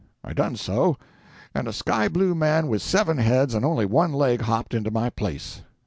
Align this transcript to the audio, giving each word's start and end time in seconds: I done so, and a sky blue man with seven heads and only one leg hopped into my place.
I 0.23 0.33
done 0.33 0.55
so, 0.55 0.97
and 1.53 1.67
a 1.67 1.71
sky 1.71 2.07
blue 2.07 2.33
man 2.33 2.67
with 2.69 2.81
seven 2.81 3.19
heads 3.19 3.53
and 3.53 3.63
only 3.63 3.85
one 3.85 4.11
leg 4.11 4.41
hopped 4.41 4.73
into 4.73 4.89
my 4.89 5.11
place. 5.11 5.61